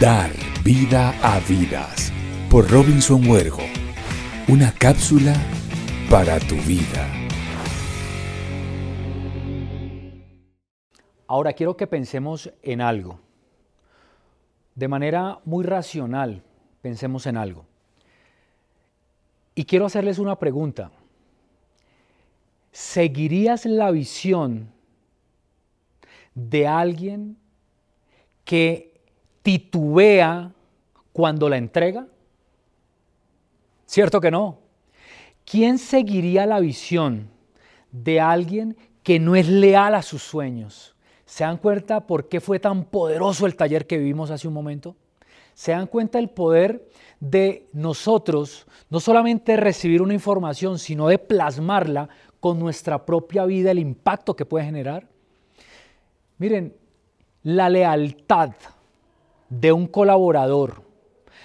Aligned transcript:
Dar 0.00 0.30
vida 0.62 1.10
a 1.24 1.40
vidas 1.40 2.12
por 2.48 2.70
Robinson 2.70 3.28
Huergo. 3.28 3.64
Una 4.46 4.70
cápsula 4.70 5.34
para 6.08 6.38
tu 6.38 6.54
vida. 6.54 7.04
Ahora 11.26 11.52
quiero 11.52 11.76
que 11.76 11.88
pensemos 11.88 12.48
en 12.62 12.80
algo. 12.80 13.18
De 14.76 14.86
manera 14.86 15.40
muy 15.44 15.64
racional, 15.64 16.44
pensemos 16.80 17.26
en 17.26 17.36
algo. 17.36 17.66
Y 19.56 19.64
quiero 19.64 19.86
hacerles 19.86 20.20
una 20.20 20.38
pregunta. 20.38 20.92
¿Seguirías 22.70 23.66
la 23.66 23.90
visión 23.90 24.70
de 26.36 26.68
alguien 26.68 27.36
que 28.44 28.88
titubea 29.42 30.52
cuando 31.12 31.48
la 31.48 31.56
entrega? 31.56 32.06
¿Cierto 33.86 34.20
que 34.20 34.30
no? 34.30 34.58
¿Quién 35.44 35.78
seguiría 35.78 36.46
la 36.46 36.60
visión 36.60 37.30
de 37.90 38.20
alguien 38.20 38.76
que 39.02 39.18
no 39.18 39.34
es 39.34 39.48
leal 39.48 39.94
a 39.94 40.02
sus 40.02 40.22
sueños? 40.22 40.94
¿Se 41.24 41.44
dan 41.44 41.56
cuenta 41.56 42.06
por 42.06 42.28
qué 42.28 42.40
fue 42.40 42.60
tan 42.60 42.84
poderoso 42.84 43.46
el 43.46 43.56
taller 43.56 43.86
que 43.86 43.98
vivimos 43.98 44.30
hace 44.30 44.46
un 44.46 44.54
momento? 44.54 44.94
¿Se 45.54 45.72
dan 45.72 45.86
cuenta 45.86 46.18
el 46.18 46.30
poder 46.30 46.88
de 47.18 47.66
nosotros 47.72 48.66
no 48.90 49.00
solamente 49.00 49.56
recibir 49.56 50.02
una 50.02 50.14
información, 50.14 50.78
sino 50.78 51.08
de 51.08 51.18
plasmarla 51.18 52.08
con 52.40 52.58
nuestra 52.58 53.04
propia 53.04 53.44
vida, 53.44 53.70
el 53.70 53.78
impacto 53.78 54.36
que 54.36 54.46
puede 54.46 54.66
generar? 54.66 55.08
Miren, 56.38 56.76
la 57.42 57.68
lealtad 57.68 58.52
de 59.48 59.72
un 59.72 59.86
colaborador, 59.86 60.82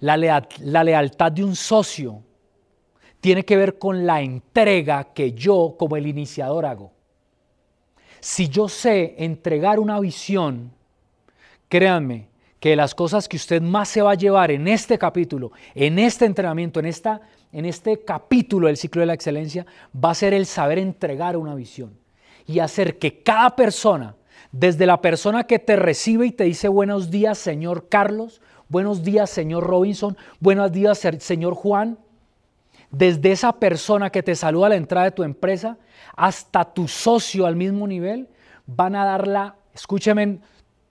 la, 0.00 0.16
lealtad 0.16 1.32
de 1.32 1.44
un 1.44 1.56
socio, 1.56 2.22
tiene 3.20 3.44
que 3.44 3.56
ver 3.56 3.78
con 3.78 4.06
la 4.06 4.20
entrega 4.20 5.04
que 5.14 5.32
yo 5.32 5.76
como 5.78 5.96
el 5.96 6.06
iniciador 6.06 6.66
hago. 6.66 6.92
Si 8.20 8.48
yo 8.48 8.68
sé 8.68 9.14
entregar 9.18 9.78
una 9.78 10.00
visión, 10.00 10.72
créanme 11.68 12.28
que 12.60 12.76
las 12.76 12.94
cosas 12.94 13.28
que 13.28 13.36
usted 13.36 13.60
más 13.60 13.88
se 13.88 14.02
va 14.02 14.12
a 14.12 14.16
llevar 14.16 14.50
en 14.50 14.68
este 14.68 14.98
capítulo, 14.98 15.52
en 15.74 15.98
este 15.98 16.24
entrenamiento, 16.24 16.80
en, 16.80 16.86
esta, 16.86 17.20
en 17.52 17.66
este 17.66 18.02
capítulo 18.04 18.66
del 18.66 18.76
ciclo 18.76 19.00
de 19.00 19.06
la 19.06 19.14
excelencia, 19.14 19.66
va 19.94 20.10
a 20.10 20.14
ser 20.14 20.32
el 20.32 20.46
saber 20.46 20.78
entregar 20.78 21.36
una 21.36 21.54
visión 21.54 21.98
y 22.46 22.58
hacer 22.58 22.98
que 22.98 23.22
cada 23.22 23.54
persona 23.54 24.16
desde 24.52 24.86
la 24.86 25.00
persona 25.00 25.44
que 25.44 25.58
te 25.58 25.76
recibe 25.76 26.26
y 26.26 26.32
te 26.32 26.44
dice 26.44 26.68
buenos 26.68 27.10
días, 27.10 27.38
señor 27.38 27.88
Carlos, 27.88 28.40
buenos 28.68 29.02
días, 29.02 29.30
señor 29.30 29.64
Robinson, 29.64 30.16
buenos 30.40 30.70
días, 30.72 30.98
señor 31.18 31.54
Juan. 31.54 31.98
Desde 32.90 33.32
esa 33.32 33.52
persona 33.58 34.10
que 34.10 34.22
te 34.22 34.36
saluda 34.36 34.66
a 34.66 34.68
la 34.70 34.76
entrada 34.76 35.06
de 35.06 35.10
tu 35.12 35.24
empresa 35.24 35.78
hasta 36.16 36.64
tu 36.72 36.86
socio 36.86 37.46
al 37.46 37.56
mismo 37.56 37.88
nivel, 37.88 38.28
van 38.66 38.94
a 38.94 39.04
darla, 39.04 39.56
escúcheme, 39.74 40.38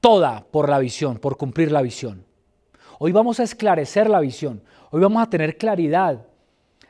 toda 0.02 0.45
por 0.52 0.67
la 0.67 0.80
visión, 0.80 1.17
por 1.17 1.38
cumplir 1.38 1.72
la 1.72 1.81
visión. 1.81 2.25
Hoy 3.00 3.13
vamos 3.13 3.39
a 3.39 3.44
esclarecer 3.44 4.09
la 4.09 4.19
visión. 4.19 4.61
Hoy 4.91 5.02
vamos 5.02 5.23
a 5.23 5.30
tener 5.30 5.57
claridad 5.57 6.25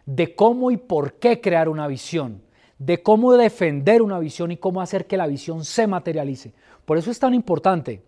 de 0.06 0.34
cómo 0.36 0.72
y 0.72 0.78
por 0.78 1.14
qué 1.20 1.40
crear 1.40 1.70
una 1.70 1.88
visión 1.88 2.42
de 2.86 3.02
cómo 3.02 3.34
defender 3.34 4.02
una 4.02 4.20
visión 4.20 4.52
y 4.52 4.58
cómo 4.58 4.82
hacer 4.82 5.08
que 5.08 5.16
la 5.16 5.28
visión 5.28 5.64
se 5.64 5.88
materialice. 5.88 6.54
Por 6.86 6.98
eso 6.98 7.12
es 7.12 7.20
tan 7.20 7.34
importante 7.34 8.02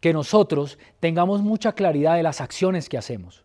que 0.00 0.12
nosotros 0.12 0.78
tengamos 0.98 1.42
mucha 1.42 1.72
claridad 1.72 2.16
de 2.16 2.22
las 2.22 2.40
acciones 2.40 2.88
que 2.88 2.96
hacemos. 2.96 3.44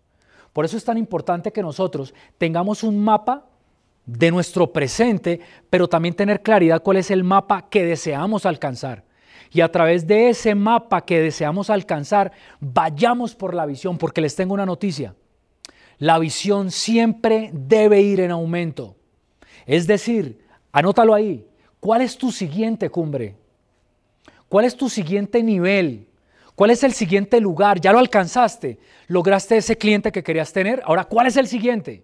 Por 0.54 0.64
eso 0.64 0.78
es 0.78 0.86
tan 0.86 0.98
importante 0.98 1.52
que 1.52 1.62
nosotros 1.62 2.14
tengamos 2.38 2.84
un 2.84 3.04
mapa 3.04 3.46
de 4.06 4.32
nuestro 4.32 4.72
presente, 4.72 5.42
pero 5.70 5.90
también 5.90 6.14
tener 6.14 6.42
claridad 6.42 6.82
cuál 6.82 6.98
es 6.98 7.12
el 7.12 7.24
mapa 7.24 7.68
que 7.70 7.84
deseamos 7.84 8.46
alcanzar. 8.46 9.04
Y 9.52 9.62
a 9.62 9.72
través 9.72 10.08
de 10.08 10.30
ese 10.30 10.56
mapa 10.56 11.06
que 11.06 11.20
deseamos 11.20 11.70
alcanzar, 11.70 12.32
vayamos 12.60 13.36
por 13.36 13.54
la 13.54 13.66
visión, 13.66 13.98
porque 13.98 14.22
les 14.22 14.36
tengo 14.36 14.54
una 14.54 14.66
noticia. 14.66 15.16
La 15.98 16.20
visión 16.20 16.72
siempre 16.72 17.50
debe 17.54 18.02
ir 18.02 18.20
en 18.20 18.32
aumento. 18.32 18.96
Es 19.66 19.88
decir, 19.88 20.43
Anótalo 20.74 21.14
ahí. 21.14 21.48
¿Cuál 21.80 22.02
es 22.02 22.18
tu 22.18 22.32
siguiente 22.32 22.90
cumbre? 22.90 23.36
¿Cuál 24.50 24.66
es 24.66 24.76
tu 24.76 24.90
siguiente 24.90 25.44
nivel? 25.44 26.08
¿Cuál 26.56 26.72
es 26.72 26.84
el 26.84 26.94
siguiente 26.94 27.40
lugar? 27.40 27.80
Ya 27.80 27.94
lo 27.94 28.00
alcanzaste. 28.00 28.80
Lograste 29.08 29.58
ese 29.58 29.78
cliente 29.78 30.12
que 30.12 30.24
querías 30.24 30.52
tener. 30.52 30.82
Ahora, 30.86 31.06
¿cuál 31.06 31.28
es 31.28 31.38
el 31.38 31.48
siguiente? 31.48 32.04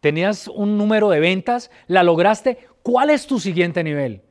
Tenías 0.00 0.48
un 0.48 0.78
número 0.78 1.10
de 1.10 1.20
ventas, 1.20 1.70
la 1.86 2.02
lograste. 2.02 2.58
¿Cuál 2.82 3.10
es 3.10 3.26
tu 3.26 3.38
siguiente 3.38 3.84
nivel? 3.84 4.22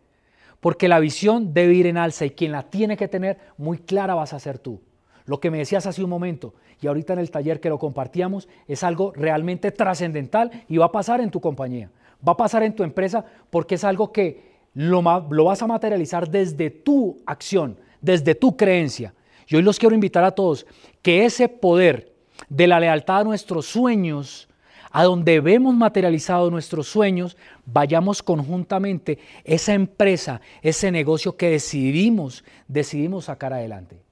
Porque 0.59 0.87
la 0.87 0.99
visión 0.99 1.53
debe 1.53 1.75
ir 1.75 1.85
en 1.85 1.97
alza 1.97 2.25
y 2.25 2.31
quien 2.31 2.51
la 2.51 2.63
tiene 2.63 2.97
que 2.97 3.07
tener 3.07 3.37
muy 3.57 3.77
clara 3.77 4.15
vas 4.15 4.33
a 4.33 4.39
ser 4.39 4.57
tú. 4.57 4.81
Lo 5.25 5.39
que 5.39 5.51
me 5.51 5.59
decías 5.59 5.85
hace 5.85 6.03
un 6.03 6.09
momento 6.09 6.55
y 6.81 6.87
ahorita 6.87 7.13
en 7.13 7.19
el 7.19 7.29
taller 7.29 7.59
que 7.59 7.69
lo 7.69 7.77
compartíamos 7.77 8.47
es 8.67 8.83
algo 8.83 9.13
realmente 9.15 9.71
trascendental 9.71 10.49
y 10.67 10.77
va 10.77 10.85
a 10.85 10.91
pasar 10.91 11.21
en 11.21 11.29
tu 11.29 11.39
compañía 11.39 11.91
va 12.27 12.33
a 12.33 12.37
pasar 12.37 12.63
en 12.63 12.75
tu 12.75 12.83
empresa 12.83 13.25
porque 13.49 13.75
es 13.75 13.83
algo 13.83 14.11
que 14.11 14.53
lo, 14.73 15.01
vas 15.01 15.61
a 15.61 15.67
materializar 15.67 16.29
desde 16.29 16.69
tu 16.69 17.21
acción, 17.25 17.77
desde 18.01 18.35
tu 18.35 18.57
creencia. 18.57 19.13
Y 19.47 19.55
hoy 19.55 19.61
los 19.61 19.77
quiero 19.77 19.95
invitar 19.95 20.23
a 20.23 20.31
todos 20.31 20.65
que 21.01 21.25
ese 21.25 21.49
poder 21.49 22.13
de 22.49 22.67
la 22.67 22.79
lealtad 22.79 23.21
a 23.21 23.23
nuestros 23.23 23.65
sueños, 23.65 24.47
a 24.91 25.03
donde 25.03 25.39
vemos 25.39 25.75
materializados 25.75 26.51
nuestros 26.51 26.87
sueños, 26.87 27.37
vayamos 27.65 28.21
conjuntamente 28.23 29.19
esa 29.43 29.73
empresa, 29.73 30.39
ese 30.61 30.91
negocio 30.91 31.35
que 31.35 31.49
decidimos, 31.49 32.43
decidimos 32.67 33.25
sacar 33.25 33.53
adelante. 33.53 34.02